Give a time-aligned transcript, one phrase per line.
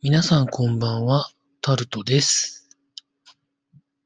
[0.00, 1.28] 皆さんこんばんは、
[1.60, 2.68] タルトです。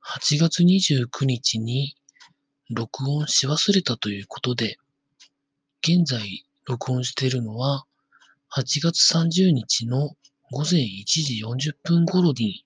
[0.03, 1.97] 8月29日に
[2.71, 4.79] 録音し忘れたということで、
[5.83, 7.85] 現在録音しているのは
[8.57, 10.17] 8月30日の
[10.51, 12.65] 午前1時40分頃に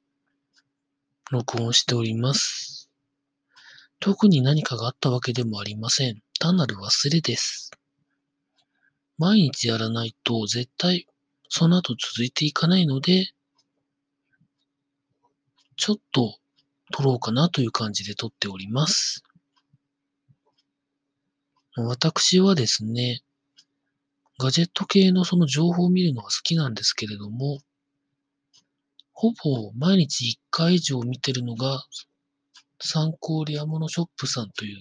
[1.32, 2.92] 録音しております。
[3.98, 6.22] 特に何かがあったわけでもありません。
[6.38, 7.72] 単なる忘れです。
[9.18, 11.08] 毎日やらないと絶対
[11.48, 13.30] その後続いていかないので、
[15.76, 16.38] ちょっと
[16.92, 19.22] 撮ろうかなという感じで撮っております。
[21.76, 23.20] 私はですね、
[24.38, 27.58] ガジェット系のその情報を見るのが好きなんですけれども、
[29.12, 31.84] ほぼ毎日1回以上見てるのが、
[32.80, 34.78] 参考レアモノショップさんという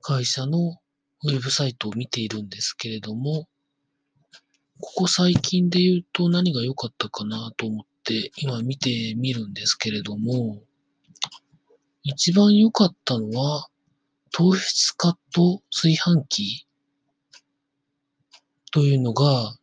[0.00, 0.76] 会社の
[1.24, 3.48] ウェブサイトを見ているんですけれども、
[4.80, 10.62] ここ最近で言うと何が良かったかなと思って今見てみるんですけれども、
[12.02, 13.68] 一番良かったのは
[14.30, 16.66] 糖質カット炊飯器
[18.72, 19.56] というのが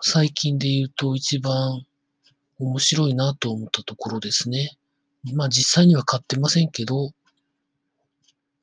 [0.00, 1.84] 最近で言うと一番
[2.58, 4.76] 面白いなと思ったところですね。
[5.34, 7.12] まあ実際には買ってませんけど、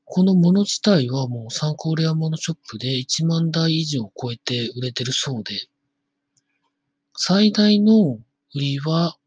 [0.05, 5.67] このもの自体はもう参考レアモノショップで1万台以上超えて売れてるそうで、
[7.15, 8.19] 最大の
[8.55, 9.17] 売りは、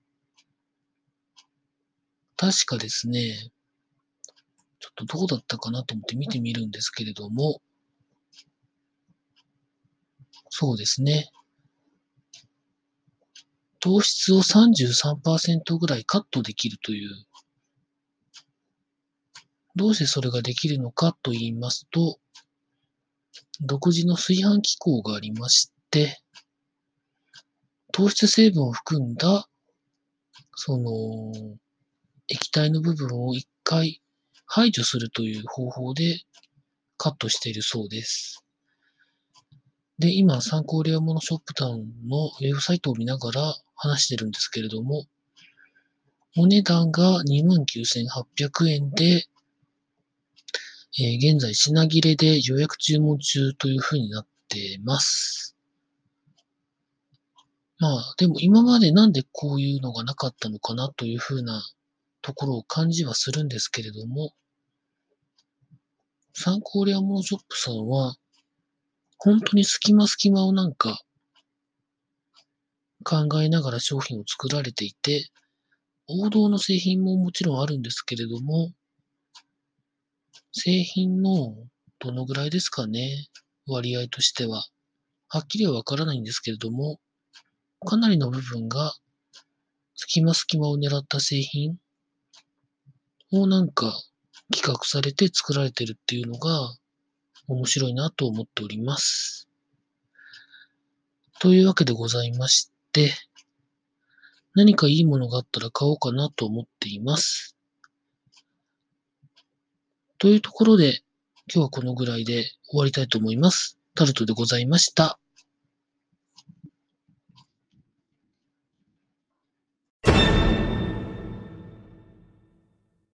[2.37, 3.51] 確かですね、
[4.81, 7.61] ちょっとどうだったかなと思って見てみるんですけれども、
[10.51, 11.31] そうですね。
[13.79, 17.11] 糖質を33%ぐらいカットできるという、
[19.77, 22.19] どうしてそれができるのかと言いますと、
[23.61, 26.21] 独自の炊飯機構がありまして、
[27.97, 29.49] 糖質成分を含んだ、
[30.55, 31.57] その、
[32.29, 34.03] 液体の部分を一回
[34.45, 36.21] 排除するという方法で
[36.99, 38.45] カットしているそうです。
[39.99, 45.07] で、今、参考レアモノショップタウンのウェブサイトを見ながら話してるんですけれども、
[46.37, 49.25] お値段が29,800円で、
[50.99, 55.36] えー現在品切れで予約注文中という風になっています。
[57.79, 61.63] まあ、でも今までなんでこういうのがなかったのかなというふうな
[62.23, 64.33] ところを感じはするんですけれども、
[66.33, 68.17] 参考レアモノショップさんは、
[69.19, 71.01] 本当に隙間隙間をなんか
[73.05, 75.29] 考えながら商品を作られていて、
[76.09, 78.73] 王道の製品ももちろんあるんですけれども、
[80.53, 81.55] 製品の
[81.99, 83.29] どのぐらいですかね、
[83.67, 84.65] 割合としては。
[85.29, 86.99] はっきりはわからないんですけれども、
[87.87, 88.93] かなりの部分が
[89.95, 91.79] 隙間隙間を狙った製品
[93.33, 93.95] をなんか
[94.53, 96.77] 企画されて作られてるっていうのが
[97.49, 99.49] 面白いなと思っております。
[101.39, 103.13] というわけでございまして、
[104.55, 107.57] 何かいいものがあったら買おうかなと思っています。
[110.19, 111.03] というところで
[111.53, 113.79] 今日はこのぐらいで終わりたいと思います。
[113.95, 115.19] タルトでございました。